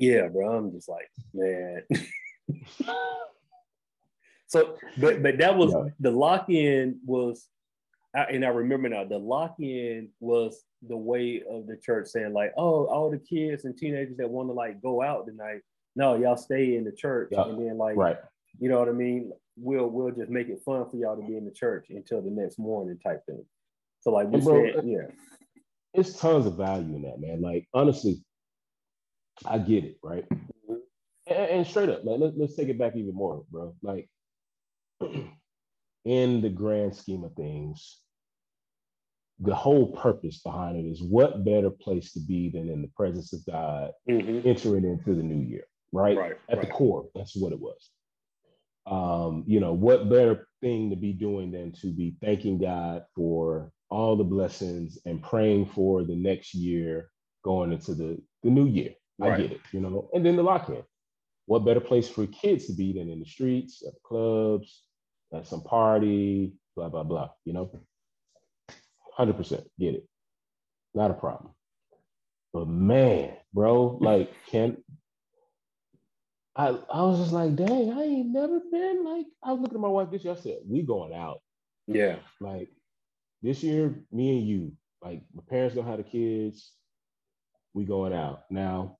yeah, 0.00 0.28
bro. 0.28 0.56
I'm 0.56 0.72
just 0.72 0.88
like, 0.88 1.10
man. 1.34 1.82
so 4.46 4.76
but 4.98 5.22
but 5.22 5.38
that 5.38 5.56
was 5.56 5.72
yeah. 5.72 5.92
the 6.00 6.10
lock 6.10 6.48
in 6.48 6.98
was 7.04 7.48
and 8.14 8.44
I 8.44 8.48
remember 8.48 8.88
now 8.88 9.04
the 9.04 9.18
lock 9.18 9.56
in 9.60 10.08
was 10.20 10.64
the 10.86 10.96
way 10.96 11.42
of 11.48 11.66
the 11.66 11.76
church 11.76 12.08
saying 12.08 12.32
like, 12.32 12.52
oh, 12.56 12.86
all 12.86 13.10
the 13.10 13.18
kids 13.18 13.64
and 13.64 13.76
teenagers 13.76 14.16
that 14.16 14.30
want 14.30 14.48
to 14.48 14.54
like 14.54 14.80
go 14.80 15.02
out 15.02 15.26
tonight, 15.26 15.60
no, 15.94 16.14
y'all 16.14 16.36
stay 16.36 16.76
in 16.76 16.84
the 16.84 16.92
church, 16.92 17.28
yeah. 17.32 17.44
and 17.44 17.58
then 17.60 17.76
like, 17.78 17.96
right. 17.96 18.16
you 18.58 18.68
know 18.68 18.78
what 18.78 18.88
I 18.88 18.92
mean? 18.92 19.32
We'll 19.56 19.88
we'll 19.88 20.12
just 20.12 20.30
make 20.30 20.48
it 20.48 20.60
fun 20.64 20.88
for 20.90 20.96
y'all 20.96 21.16
to 21.16 21.26
be 21.26 21.36
in 21.36 21.44
the 21.44 21.50
church 21.50 21.86
until 21.90 22.22
the 22.22 22.30
next 22.30 22.58
morning 22.58 22.98
type 23.04 23.24
thing. 23.26 23.44
So 24.00 24.10
like 24.10 24.28
we 24.28 24.40
bro, 24.40 24.66
said, 24.66 24.84
yeah, 24.84 25.06
it's 25.94 26.18
tons 26.18 26.46
of 26.46 26.56
value 26.56 26.96
in 26.96 27.02
that, 27.02 27.20
man. 27.20 27.40
Like 27.40 27.66
honestly, 27.74 28.22
I 29.44 29.58
get 29.58 29.84
it, 29.84 29.98
right? 30.02 30.24
Mm-hmm. 30.28 30.74
And, 31.28 31.50
and, 31.50 31.66
straight 31.66 31.88
up, 31.88 32.04
like 32.04 32.20
let, 32.20 32.38
let's 32.38 32.56
take 32.56 32.68
it 32.68 32.78
back 32.78 32.94
even 32.96 33.14
more, 33.14 33.44
bro. 33.50 33.74
Like 33.82 34.08
in 36.04 36.40
the 36.40 36.48
grand 36.48 36.94
scheme 36.94 37.24
of 37.24 37.34
things, 37.34 38.00
the 39.40 39.54
whole 39.54 39.92
purpose 39.92 40.40
behind 40.40 40.78
it 40.78 40.88
is 40.88 41.02
what 41.02 41.44
better 41.44 41.70
place 41.70 42.12
to 42.12 42.20
be 42.20 42.50
than 42.50 42.70
in 42.70 42.80
the 42.80 42.90
presence 42.96 43.32
of 43.32 43.44
God, 43.44 43.90
mm-hmm. 44.08 44.48
entering 44.48 44.84
into 44.84 45.14
the 45.14 45.22
new 45.22 45.44
year, 45.46 45.64
right? 45.92 46.16
right 46.16 46.36
At 46.48 46.58
right. 46.58 46.66
the 46.66 46.72
core, 46.72 47.06
that's 47.14 47.36
what 47.36 47.52
it 47.52 47.60
was. 47.60 47.90
Um, 48.86 49.44
you 49.46 49.58
know, 49.58 49.72
what 49.72 50.08
better 50.08 50.46
thing 50.60 50.90
to 50.90 50.96
be 50.96 51.12
doing 51.12 51.50
than 51.50 51.72
to 51.80 51.88
be 51.88 52.16
thanking 52.22 52.58
God 52.58 53.02
for 53.14 53.72
all 53.90 54.16
the 54.16 54.24
blessings 54.24 54.98
and 55.04 55.22
praying 55.22 55.66
for 55.66 56.04
the 56.04 56.14
next 56.14 56.54
year 56.54 57.10
going 57.44 57.72
into 57.72 57.94
the, 57.94 58.18
the 58.42 58.50
new 58.50 58.66
year. 58.66 58.90
Right. 59.18 59.32
I 59.32 59.36
get 59.42 59.52
it, 59.52 59.60
you 59.72 59.80
know. 59.80 60.08
And 60.12 60.24
then 60.24 60.36
the 60.36 60.42
lock 60.42 60.68
in. 60.68 60.82
What 61.46 61.64
better 61.64 61.80
place 61.80 62.08
for 62.08 62.26
kids 62.26 62.66
to 62.66 62.72
be 62.72 62.92
than 62.92 63.08
in 63.08 63.20
the 63.20 63.26
streets, 63.26 63.82
at 63.86 63.94
the 63.94 64.00
clubs, 64.04 64.82
at 65.32 65.46
some 65.46 65.62
party, 65.62 66.52
blah, 66.74 66.88
blah, 66.88 67.04
blah, 67.04 67.30
you 67.44 67.52
know? 67.52 67.70
100% 69.18 69.64
get 69.78 69.94
it. 69.94 70.08
Not 70.94 71.12
a 71.12 71.14
problem. 71.14 71.52
But 72.52 72.68
man, 72.68 73.32
bro, 73.52 73.98
like, 74.00 74.32
can 74.50 74.78
I, 76.56 76.68
I 76.68 77.02
was 77.02 77.18
just 77.20 77.32
like, 77.32 77.54
dang, 77.54 77.92
I 77.92 78.02
ain't 78.02 78.32
never 78.32 78.60
been 78.60 79.04
like, 79.04 79.26
I 79.44 79.52
was 79.52 79.60
looking 79.60 79.76
at 79.76 79.82
my 79.82 79.88
wife 79.88 80.10
this 80.10 80.24
year. 80.24 80.32
I 80.32 80.40
said, 80.40 80.58
we 80.66 80.82
going 80.82 81.12
out. 81.12 81.42
Yeah. 81.86 82.16
Like 82.40 82.70
this 83.42 83.62
year, 83.62 83.94
me 84.10 84.38
and 84.38 84.48
you, 84.48 84.72
like 85.04 85.22
my 85.34 85.42
parents 85.48 85.74
don't 85.74 85.86
have 85.86 85.98
the 85.98 86.02
kids. 86.02 86.72
We 87.74 87.84
going 87.84 88.14
out. 88.14 88.44
Now, 88.50 88.96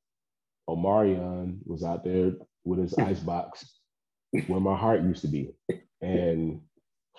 Omarion 0.69 1.59
was 1.65 1.83
out 1.83 2.05
there 2.05 2.33
with 2.65 2.81
his 2.81 2.95
ice 2.99 3.21
box 3.21 3.79
where 4.47 4.61
my 4.61 4.77
heart 4.77 5.03
used 5.03 5.23
to 5.23 5.29
be. 5.29 5.51
And 6.01 6.61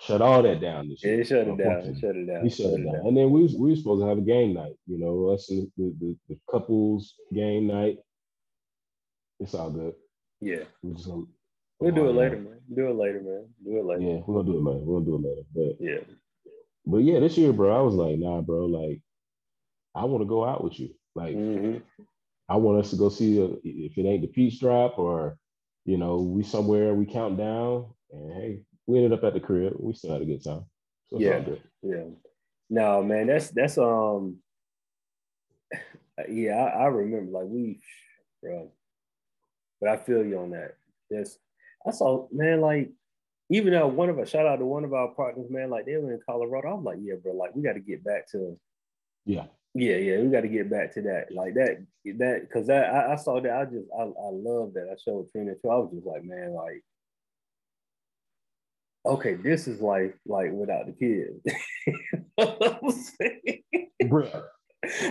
shut 0.00 0.22
all 0.22 0.42
that 0.42 0.60
down 0.60 0.88
this 0.88 1.02
year. 1.02 1.18
Yeah, 1.18 1.24
shut 1.24 1.48
it 1.48 1.58
down. 1.58 1.98
Shut 2.00 2.16
it 2.16 2.26
down. 2.26 2.44
He 2.44 2.50
shut, 2.50 2.66
shut 2.66 2.80
it 2.80 2.84
down. 2.84 2.92
down. 2.94 3.06
And 3.06 3.16
then 3.16 3.30
we, 3.30 3.54
we 3.58 3.70
were 3.70 3.76
supposed 3.76 4.02
to 4.02 4.08
have 4.08 4.18
a 4.18 4.22
game 4.22 4.54
night, 4.54 4.74
you 4.86 4.98
know, 4.98 5.28
us 5.28 5.50
and 5.50 5.70
the, 5.76 5.94
the, 6.00 6.16
the 6.28 6.38
couples 6.50 7.14
game 7.34 7.66
night. 7.66 7.98
It's 9.40 9.54
all 9.54 9.70
good. 9.70 9.94
Yeah. 10.40 10.64
We're 10.82 10.94
just 10.94 11.08
gonna, 11.08 11.24
we'll 11.80 11.94
do 11.94 12.08
it 12.08 12.14
later, 12.14 12.36
man. 12.36 12.60
Do 12.74 12.88
it 12.88 12.96
later, 12.96 13.20
man. 13.20 13.46
Do 13.64 13.78
it 13.78 13.84
later. 13.84 14.00
Yeah, 14.02 14.20
we're 14.26 14.42
gonna 14.42 14.52
do 14.52 14.58
it 14.58 14.62
later. 14.62 14.84
We're 14.84 15.00
gonna 15.00 15.06
do 15.06 15.16
it 15.16 15.28
later. 15.28 15.42
But 15.54 15.84
yeah. 15.84 16.14
But 16.86 16.98
yeah, 16.98 17.20
this 17.20 17.36
year, 17.36 17.52
bro, 17.52 17.76
I 17.76 17.82
was 17.82 17.94
like, 17.94 18.18
nah, 18.18 18.40
bro, 18.40 18.66
like, 18.66 19.00
I 19.94 20.04
want 20.04 20.22
to 20.22 20.28
go 20.28 20.44
out 20.44 20.64
with 20.64 20.78
you. 20.80 20.94
Like, 21.14 21.34
mm-hmm. 21.34 22.02
I 22.48 22.56
want 22.56 22.80
us 22.80 22.90
to 22.90 22.96
go 22.96 23.08
see 23.08 23.40
a, 23.40 23.46
if 23.62 23.98
it 23.98 24.06
ain't 24.06 24.22
the 24.22 24.28
peach 24.28 24.60
drop 24.60 24.98
or, 24.98 25.36
you 25.84 25.98
know, 25.98 26.16
we 26.16 26.42
somewhere 26.42 26.94
we 26.94 27.06
count 27.06 27.36
down 27.36 27.86
and 28.10 28.32
hey, 28.32 28.60
we 28.86 28.96
ended 28.96 29.12
up 29.12 29.24
at 29.24 29.34
the 29.34 29.40
crib. 29.40 29.74
We 29.78 29.92
still 29.92 30.12
had 30.12 30.22
a 30.22 30.26
good 30.26 30.42
time. 30.42 30.64
So 31.08 31.18
yeah, 31.18 31.44
yeah. 31.82 32.04
No, 32.70 33.02
man, 33.02 33.26
that's 33.26 33.50
that's 33.50 33.78
um, 33.78 34.38
yeah, 36.28 36.56
I, 36.56 36.82
I 36.82 36.86
remember 36.86 37.32
like 37.32 37.46
we, 37.48 37.80
bro, 38.42 38.70
but 39.80 39.90
I 39.90 39.96
feel 39.96 40.24
you 40.24 40.38
on 40.38 40.50
that. 40.50 40.76
Yes, 41.10 41.38
I 41.86 41.90
saw 41.90 42.28
man 42.32 42.60
like 42.60 42.90
even 43.50 43.72
though 43.72 43.86
one 43.86 44.10
of 44.10 44.18
us 44.18 44.28
shout 44.28 44.46
out 44.46 44.56
to 44.56 44.66
one 44.66 44.84
of 44.84 44.92
our 44.92 45.08
partners, 45.08 45.50
man, 45.50 45.70
like 45.70 45.86
they 45.86 45.96
were 45.96 46.12
in 46.12 46.20
Colorado. 46.26 46.74
I'm 46.74 46.84
like, 46.84 46.98
yeah, 47.00 47.14
bro, 47.22 47.32
like 47.32 47.54
we 47.54 47.62
got 47.62 47.74
to 47.74 47.80
get 47.80 48.04
back 48.04 48.30
to 48.32 48.58
yeah. 49.24 49.46
Yeah, 49.74 49.96
yeah, 49.96 50.20
we 50.20 50.28
got 50.28 50.40
to 50.40 50.48
get 50.48 50.70
back 50.70 50.94
to 50.94 51.02
that, 51.02 51.26
like 51.30 51.54
that, 51.54 51.86
that, 52.04 52.40
because 52.42 52.66
that 52.66 52.92
I, 52.92 53.12
I, 53.12 53.16
saw 53.16 53.40
that. 53.40 53.52
I 53.52 53.64
just, 53.64 53.86
I, 53.96 54.02
I 54.02 54.30
love 54.32 54.74
that. 54.74 54.88
I 54.90 54.96
showed 55.02 55.30
Trina 55.30 55.54
too. 55.54 55.70
I 55.70 55.76
was 55.76 55.92
just 55.94 56.06
like, 56.06 56.24
man, 56.24 56.52
like, 56.52 56.82
okay, 59.06 59.34
this 59.34 59.68
is 59.68 59.80
life, 59.80 60.14
like 60.26 60.50
without 60.52 60.86
the 60.86 60.92
kids. 60.92 61.40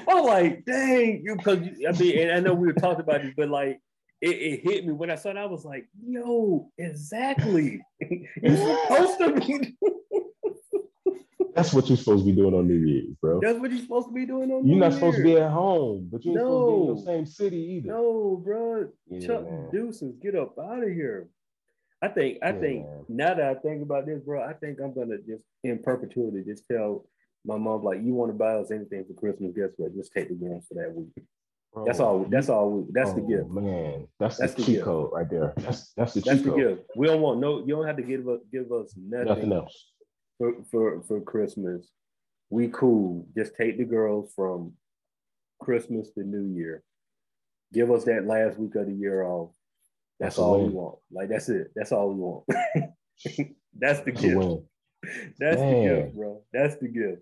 I'm 0.07 0.23
like, 0.23 0.65
dang, 0.65 1.21
you, 1.23 1.35
because 1.35 1.59
I 1.59 1.91
mean, 1.99 2.19
and 2.19 2.31
I 2.31 2.39
know 2.39 2.53
we 2.53 2.67
were 2.67 2.73
talking 2.73 3.01
about 3.01 3.21
this, 3.21 3.33
but 3.37 3.49
like, 3.49 3.79
it, 4.21 4.29
it, 4.29 4.61
hit 4.63 4.85
me 4.85 4.93
when 4.93 5.11
I 5.11 5.15
saw 5.15 5.29
it. 5.29 5.37
I 5.37 5.45
was 5.45 5.65
like, 5.65 5.87
yo, 6.03 6.71
exactly. 6.77 7.81
you're 8.41 8.57
supposed 8.57 9.19
to 9.19 9.39
be. 9.39 9.77
That's 11.57 11.73
what 11.73 11.87
you're 11.87 11.97
supposed 11.97 12.23
to 12.23 12.31
be 12.31 12.35
doing 12.35 12.53
on 12.53 12.67
New 12.67 12.85
Year's, 12.85 13.15
bro. 13.19 13.39
That's 13.41 13.57
what 13.57 13.71
you're 13.71 13.81
supposed 13.81 14.09
to 14.09 14.13
be 14.13 14.27
doing 14.27 14.51
on 14.51 14.67
You're 14.67 14.75
New 14.75 14.79
not 14.79 14.93
supposed 14.93 15.17
to 15.17 15.23
be 15.23 15.37
at 15.37 15.49
home, 15.49 16.07
but 16.11 16.23
you're 16.23 16.35
no. 16.35 16.41
supposed 16.41 16.67
to 16.67 16.75
be 16.77 16.91
in 16.91 16.95
the 16.95 17.25
same 17.25 17.25
city 17.25 17.57
either. 17.57 17.87
No, 17.87 18.41
bro. 18.45 18.89
Yeah, 19.09 19.27
Chuck 19.27 19.43
man. 19.49 19.69
Deuces, 19.71 20.15
get 20.21 20.35
up 20.35 20.53
out 20.59 20.83
of 20.83 20.89
here. 20.89 21.29
I 21.99 22.09
think, 22.09 22.37
I 22.43 22.51
yeah, 22.51 22.59
think 22.59 22.85
man. 22.85 23.05
now 23.09 23.33
that 23.33 23.43
I 23.43 23.55
think 23.55 23.81
about 23.81 24.05
this, 24.05 24.21
bro, 24.21 24.43
I 24.43 24.53
think 24.53 24.77
I'm 24.79 24.93
gonna 24.93 25.17
just 25.17 25.41
in 25.63 25.79
perpetuity 25.79 26.43
just 26.45 26.63
tell 26.71 27.07
my 27.43 27.57
mom, 27.57 27.83
like, 27.83 28.03
you 28.03 28.13
want 28.13 28.29
to 28.31 28.37
buy 28.37 28.53
us 28.53 28.69
anything 28.69 29.05
for 29.05 29.19
Christmas, 29.19 29.53
guess 29.55 29.71
what? 29.77 29.95
Just 29.95 30.11
take 30.13 30.29
the 30.29 30.35
girls 30.35 30.65
for 30.67 30.75
that 30.75 30.93
week. 30.93 31.25
Bro, 31.73 31.85
that's 31.85 31.99
all. 31.99 32.25
That's 32.29 32.49
all. 32.49 32.85
That's 32.91 33.09
oh, 33.09 33.15
the 33.15 33.21
gift. 33.21 33.49
Man, 33.49 34.07
that's, 34.19 34.37
that's 34.37 34.53
the, 34.53 34.61
the 34.61 34.73
cheat 34.73 34.83
code 34.83 35.09
right 35.11 35.27
there. 35.27 35.53
That's 35.57 35.91
that's 35.97 36.13
the 36.13 36.21
that's 36.21 36.43
the 36.43 36.49
code. 36.49 36.59
gift. 36.59 36.81
We 36.95 37.07
don't 37.07 37.21
want 37.21 37.39
no. 37.39 37.65
You 37.65 37.75
don't 37.75 37.87
have 37.87 37.97
to 37.97 38.03
give 38.03 38.27
us 38.27 38.41
give 38.51 38.71
us 38.71 38.93
nothing, 38.95 39.27
nothing 39.27 39.53
else 39.53 39.85
for, 40.37 40.53
for 40.71 41.01
for 41.03 41.21
Christmas. 41.21 41.87
We 42.49 42.69
cool. 42.69 43.27
Just 43.35 43.55
take 43.55 43.77
the 43.77 43.85
girls 43.85 44.31
from 44.35 44.73
Christmas 45.59 46.09
to 46.11 46.23
New 46.23 46.55
Year. 46.55 46.83
Give 47.73 47.91
us 47.91 48.05
that 48.05 48.25
last 48.25 48.57
week 48.57 48.75
of 48.75 48.87
the 48.87 48.93
year 48.93 49.23
off. 49.23 49.51
That's, 50.19 50.35
that's 50.35 50.39
all 50.39 50.63
we 50.63 50.69
want. 50.69 50.97
Like 51.11 51.29
that's 51.29 51.49
it. 51.49 51.71
That's 51.75 51.91
all 51.91 52.09
we 52.09 52.15
want. 52.15 52.45
that's 53.77 53.99
the 54.01 54.11
that's 54.11 54.21
gift. 54.21 54.63
That's 55.39 55.61
Man. 55.61 55.73
the 55.73 55.89
gift, 55.89 56.15
bro. 56.15 56.41
That's 56.51 56.75
the 56.77 56.87
gift. 56.87 57.21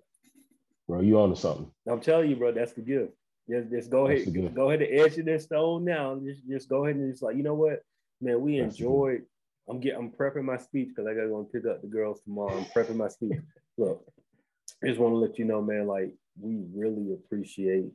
Bro, 0.87 1.01
you 1.01 1.19
on 1.19 1.29
to 1.29 1.35
something. 1.35 1.69
I'm 1.87 1.99
telling 1.99 2.29
you, 2.29 2.35
bro, 2.35 2.51
that's 2.51 2.73
the 2.73 2.81
gift. 2.81 3.11
Just, 3.49 3.69
just 3.69 3.89
go 3.89 4.07
That's 4.07 4.27
ahead, 4.27 4.55
go 4.55 4.69
ahead 4.69 4.81
and 4.81 4.99
edge 4.99 5.15
this 5.15 5.43
stone 5.43 5.85
now. 5.85 6.19
Just, 6.23 6.47
just 6.47 6.69
go 6.69 6.85
ahead 6.85 6.95
and 6.95 7.11
just 7.11 7.21
like, 7.21 7.35
you 7.35 7.43
know 7.43 7.53
what, 7.53 7.81
man, 8.21 8.41
we 8.41 8.57
enjoyed. 8.57 9.23
I'm 9.69 9.79
getting, 9.79 9.99
I'm 9.99 10.11
prepping 10.11 10.43
my 10.43 10.57
speech 10.57 10.89
because 10.89 11.07
I 11.07 11.13
gotta 11.13 11.27
go 11.27 11.39
and 11.39 11.51
pick 11.51 11.65
up 11.65 11.81
the 11.81 11.87
girls 11.87 12.21
tomorrow. 12.21 12.57
I'm 12.57 12.65
prepping 12.65 12.97
my 12.97 13.07
speech. 13.07 13.39
Look, 13.77 14.05
I 14.83 14.87
just 14.87 14.99
want 14.99 15.13
to 15.13 15.17
let 15.17 15.39
you 15.39 15.45
know, 15.45 15.61
man, 15.61 15.87
like 15.87 16.13
we 16.39 16.61
really 16.73 17.13
appreciate 17.13 17.85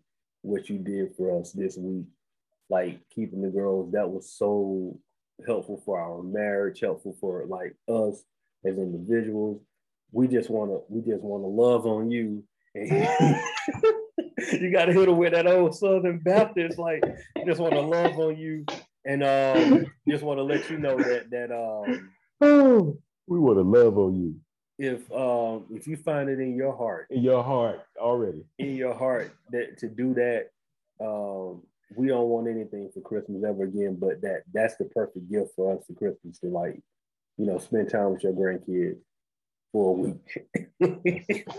what 0.42 0.68
you 0.68 0.78
did 0.78 1.14
for 1.16 1.40
us 1.40 1.52
this 1.52 1.76
week. 1.76 2.06
Like 2.68 3.00
keeping 3.14 3.42
the 3.42 3.48
girls, 3.48 3.92
that 3.92 4.08
was 4.08 4.32
so 4.32 4.98
helpful 5.46 5.82
for 5.84 6.00
our 6.00 6.22
marriage, 6.22 6.80
helpful 6.80 7.16
for 7.20 7.44
like 7.46 7.76
us 7.88 8.24
as 8.64 8.78
individuals. 8.78 9.60
We 10.12 10.28
just 10.28 10.50
want 10.50 10.70
to, 10.70 10.82
we 10.88 11.00
just 11.02 11.22
want 11.22 11.44
to 11.44 11.48
love 11.48 11.86
on 11.86 12.10
you. 12.10 12.44
you 12.74 14.72
got 14.72 14.86
to 14.86 14.92
hit 14.92 15.08
her 15.08 15.14
with 15.14 15.32
that 15.32 15.46
old 15.46 15.74
Southern 15.74 16.18
Baptist, 16.18 16.78
like 16.78 17.02
just 17.46 17.60
want 17.60 17.74
to 17.74 17.80
love 17.80 18.18
on 18.18 18.36
you, 18.36 18.64
and 19.04 19.22
um, 19.22 19.86
just 20.08 20.22
want 20.22 20.38
to 20.38 20.42
let 20.42 20.68
you 20.70 20.78
know 20.78 20.96
that 20.96 21.30
that 21.30 21.50
um, 21.52 22.10
oh, 22.40 22.98
we 23.26 23.38
want 23.38 23.58
to 23.58 23.62
love 23.62 23.98
on 23.98 24.20
you. 24.20 24.34
If 24.78 25.10
um, 25.12 25.66
if 25.70 25.86
you 25.86 25.96
find 25.96 26.28
it 26.28 26.40
in 26.40 26.56
your 26.56 26.76
heart, 26.76 27.06
in 27.10 27.22
your 27.22 27.42
heart 27.42 27.82
already, 27.98 28.44
in 28.58 28.76
your 28.76 28.94
heart 28.94 29.34
that 29.50 29.78
to 29.78 29.88
do 29.88 30.14
that, 30.14 30.50
um, 31.04 31.62
we 31.96 32.08
don't 32.08 32.28
want 32.28 32.48
anything 32.48 32.90
for 32.92 33.00
Christmas 33.00 33.44
ever 33.44 33.64
again. 33.64 33.96
But 34.00 34.22
that 34.22 34.44
that's 34.52 34.76
the 34.76 34.86
perfect 34.86 35.30
gift 35.30 35.52
for 35.54 35.76
us 35.76 35.84
for 35.86 35.92
Christmas 35.94 36.38
to 36.40 36.46
like, 36.46 36.80
you 37.36 37.46
know, 37.46 37.58
spend 37.58 37.90
time 37.90 38.12
with 38.12 38.22
your 38.22 38.32
grandkids 38.32 38.98
for 39.72 39.90
a 39.90 40.00
week. 40.00 40.46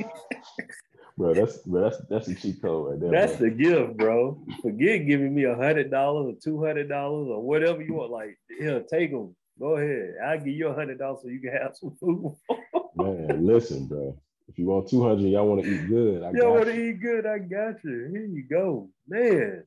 bro. 1.18 1.34
That's 1.34 1.58
bro, 1.60 1.82
that's 1.82 1.98
that's 2.10 2.28
a 2.28 2.36
cheat 2.36 2.62
code 2.62 2.92
right 2.92 3.00
there. 3.00 3.12
That's 3.12 3.38
bro. 3.38 3.50
the 3.50 3.56
gift, 3.56 3.98
bro. 3.98 4.44
Forget 4.62 5.08
giving 5.08 5.34
me 5.34 5.44
a 5.44 5.56
hundred 5.56 5.92
dollars 5.92 6.34
or 6.34 6.40
two 6.42 6.64
hundred 6.64 6.90
dollars 6.90 7.28
or 7.30 7.42
whatever 7.42 7.82
you 7.82 7.94
want. 7.94 8.12
Like, 8.12 8.38
yeah, 8.60 8.80
take 8.80 9.12
them. 9.12 9.36
Go 9.60 9.78
ahead. 9.78 10.16
I'll 10.26 10.38
give 10.38 10.48
you 10.48 10.68
a 10.68 10.74
hundred 10.74 11.00
dollars 11.00 11.20
so 11.24 11.30
you 11.30 11.40
can 11.40 11.52
have 11.52 11.76
some 11.76 11.96
food. 12.00 12.36
Man, 12.96 13.46
listen, 13.46 13.88
bro. 13.88 14.18
If 14.48 14.60
you 14.60 14.66
want 14.66 14.90
two 14.90 15.02
hundred, 15.02 15.30
y'all 15.30 15.48
want 15.48 15.64
to 15.64 15.70
eat 15.70 15.88
good. 15.88 16.24
I 16.24 16.32
y'all 16.32 16.54
want 16.54 16.66
to 16.66 16.90
eat 16.90 17.02
good. 17.02 17.26
I 17.26 17.40
got 17.40 17.84
you. 17.84 18.10
Here 18.12 18.26
you 18.26 18.44
go, 18.50 18.90
man. 19.08 19.64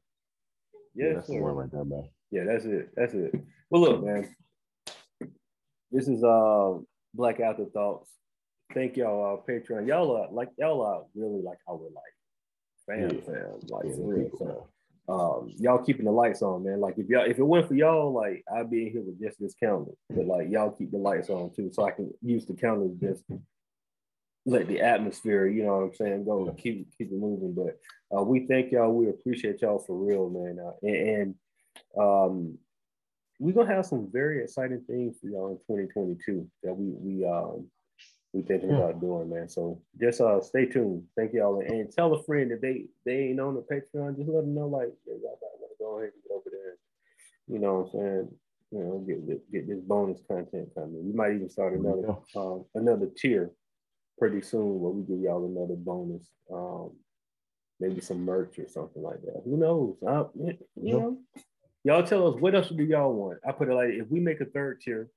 Yes, 0.94 1.06
yeah, 1.08 1.12
that's 1.14 1.26
sir. 1.28 1.34
the 1.34 1.40
one 1.40 1.54
right 1.54 1.70
there, 1.72 1.84
man. 1.84 2.08
Yeah, 2.30 2.44
that's 2.44 2.64
it. 2.64 2.90
That's 2.94 3.14
it. 3.14 3.34
Well, 3.70 3.82
look, 3.82 4.04
man. 4.04 4.34
This 5.90 6.08
is 6.08 6.22
uh 6.22 6.78
Black 7.14 7.40
Afterthoughts 7.40 8.10
thank 8.74 8.96
y'all, 8.96 9.38
uh, 9.38 9.50
Patreon. 9.50 9.86
Y'all 9.86 10.16
are 10.16 10.28
like 10.30 10.50
y'all 10.58 10.82
are 10.82 11.02
really 11.14 11.42
like 11.42 11.58
our 11.68 11.78
like 11.78 12.14
fam, 12.86 13.10
yeah. 13.10 13.20
fam, 13.24 13.60
like 13.68 13.86
yeah, 13.86 13.94
for 13.94 14.14
real. 14.14 14.30
So, 14.38 14.68
um, 15.06 15.50
y'all 15.58 15.82
keeping 15.82 16.06
the 16.06 16.10
lights 16.10 16.42
on, 16.42 16.64
man. 16.64 16.80
Like 16.80 16.98
if 16.98 17.08
y'all 17.08 17.24
if 17.24 17.38
it 17.38 17.44
went 17.44 17.68
for 17.68 17.74
y'all, 17.74 18.12
like 18.12 18.44
I'd 18.54 18.70
be 18.70 18.86
in 18.86 18.92
here 18.92 19.02
with 19.02 19.20
just 19.20 19.40
this 19.40 19.54
counter, 19.54 19.92
but 20.10 20.26
like 20.26 20.50
y'all 20.50 20.70
keep 20.70 20.90
the 20.90 20.98
lights 20.98 21.30
on 21.30 21.52
too, 21.54 21.70
so 21.72 21.84
I 21.84 21.92
can 21.92 22.12
use 22.22 22.46
the 22.46 22.54
counters 22.54 22.96
just 23.00 23.22
let 24.46 24.68
the 24.68 24.80
atmosphere, 24.80 25.46
you 25.46 25.64
know 25.64 25.76
what 25.76 25.84
I'm 25.84 25.94
saying, 25.94 26.24
go 26.24 26.46
yeah. 26.46 26.62
keep 26.62 26.88
keep 26.98 27.10
it 27.10 27.18
moving. 27.18 27.54
But 27.54 27.78
uh, 28.16 28.22
we 28.22 28.46
thank 28.46 28.72
y'all. 28.72 28.92
We 28.92 29.08
appreciate 29.08 29.62
y'all 29.62 29.78
for 29.78 29.96
real, 29.96 30.28
man. 30.28 30.58
Uh, 30.64 30.72
and, 30.82 31.08
and 31.08 31.34
um, 31.98 32.58
we're 33.38 33.54
gonna 33.54 33.74
have 33.74 33.86
some 33.86 34.08
very 34.12 34.42
exciting 34.42 34.82
things 34.86 35.16
for 35.20 35.28
y'all 35.28 35.50
in 35.50 35.56
2022 35.78 36.48
that 36.62 36.74
we 36.74 36.92
we 36.92 37.26
um 37.26 37.66
we 38.34 38.42
thinking 38.42 38.70
yeah. 38.70 38.78
about 38.78 39.00
doing, 39.00 39.30
man. 39.30 39.48
So 39.48 39.80
just 39.98 40.20
uh 40.20 40.40
stay 40.40 40.66
tuned. 40.66 41.04
Thank 41.16 41.32
y'all 41.32 41.60
and 41.60 41.90
tell 41.90 42.12
a 42.12 42.22
friend 42.24 42.50
if 42.50 42.60
they 42.60 42.86
they 43.06 43.28
ain't 43.28 43.40
on 43.40 43.54
the 43.54 43.62
Patreon, 43.62 44.16
just 44.16 44.28
let 44.28 44.42
them 44.42 44.54
know 44.54 44.66
like 44.66 44.92
y'all 45.06 45.38
want 45.40 45.70
to 45.70 45.76
go 45.78 45.98
ahead 45.98 46.12
and 46.12 46.22
get 46.22 46.34
over 46.34 46.50
there. 46.50 46.74
You 47.46 47.60
know 47.60 47.74
what 47.74 47.86
I'm 47.86 47.90
saying? 47.92 48.28
You 48.72 48.78
know, 48.80 49.04
get 49.06 49.52
get 49.52 49.68
this 49.68 49.80
bonus 49.80 50.20
content 50.28 50.68
coming. 50.74 51.06
We 51.06 51.12
might 51.12 51.34
even 51.34 51.48
start 51.48 51.74
another 51.74 52.16
um, 52.34 52.64
another 52.74 53.08
tier 53.16 53.52
pretty 54.18 54.42
soon 54.42 54.80
where 54.80 54.90
we 54.90 55.02
give 55.02 55.20
y'all 55.20 55.46
another 55.46 55.76
bonus. 55.76 56.28
Um, 56.52 56.90
maybe 57.78 58.00
some 58.00 58.24
merch 58.24 58.58
or 58.58 58.68
something 58.68 59.02
like 59.02 59.22
that. 59.22 59.42
Who 59.44 59.56
knows? 59.56 59.96
I, 60.06 60.24
you 60.34 60.98
know, 60.98 61.18
y'all 61.84 62.02
tell 62.02 62.28
us 62.28 62.40
what 62.40 62.56
else 62.56 62.68
do 62.68 62.82
y'all 62.82 63.12
want. 63.12 63.38
I 63.46 63.52
put 63.52 63.68
it 63.68 63.74
like 63.74 63.90
if 63.90 64.10
we 64.10 64.18
make 64.18 64.40
a 64.40 64.44
third 64.44 64.80
tier, 64.80 65.08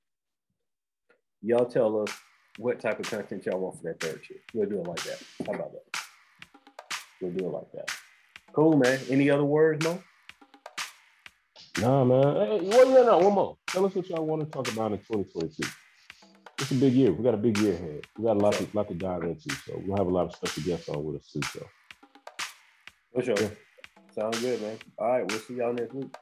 y'all 1.42 1.66
tell 1.66 2.00
us 2.02 2.12
what 2.58 2.80
type 2.80 2.98
of 2.98 3.08
content 3.08 3.46
y'all 3.46 3.60
want 3.60 3.76
for 3.76 3.84
that 3.84 4.00
third 4.00 4.22
tier. 4.24 4.38
We'll 4.52 4.68
do 4.68 4.80
it 4.80 4.86
like 4.86 5.02
that. 5.04 5.22
How 5.46 5.54
about 5.54 5.72
that? 5.72 6.00
We'll 7.20 7.32
do 7.32 7.46
it 7.46 7.50
like 7.50 7.72
that. 7.72 7.90
Cool, 8.52 8.76
man. 8.76 8.98
Any 9.08 9.30
other 9.30 9.44
words, 9.44 9.84
Mo? 9.84 10.02
Nah, 11.80 12.04
man. 12.04 12.34
Hey, 12.34 12.60
well, 12.62 12.90
yeah, 12.90 13.02
no, 13.04 13.18
one 13.18 13.32
more. 13.32 13.56
Tell 13.68 13.86
us 13.86 13.94
what 13.94 14.08
y'all 14.08 14.26
want 14.26 14.42
to 14.42 14.50
talk 14.50 14.70
about 14.72 14.90
in 14.92 14.98
2022. 14.98 15.62
It's 16.60 16.70
a 16.72 16.74
big 16.74 16.92
year. 16.94 17.12
We 17.12 17.22
got 17.22 17.34
a 17.34 17.38
big 17.38 17.56
year 17.58 17.74
ahead. 17.74 18.06
We 18.16 18.24
got 18.24 18.36
a 18.36 18.40
lot, 18.40 18.54
to, 18.54 18.66
lot 18.72 18.88
to 18.88 18.94
dive 18.94 19.22
into. 19.22 19.54
So 19.64 19.80
we'll 19.86 19.96
have 19.96 20.08
a 20.08 20.10
lot 20.10 20.26
of 20.26 20.34
special 20.34 20.64
guests 20.64 20.88
on 20.88 21.04
with 21.04 21.16
us 21.16 21.30
too. 21.32 21.40
So 21.52 21.66
for 23.14 23.22
sure. 23.22 23.36
Yeah. 23.38 23.48
Sounds 24.12 24.40
good, 24.40 24.60
man. 24.60 24.78
All 24.98 25.08
right, 25.08 25.30
we'll 25.30 25.38
see 25.38 25.54
y'all 25.54 25.72
next 25.72 25.94
week. 25.94 26.12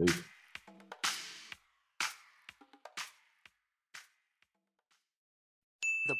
Peace. 0.00 0.22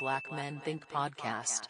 Black 0.03 0.33
Men 0.33 0.61
Think 0.65 0.89
Podcast. 0.89 1.69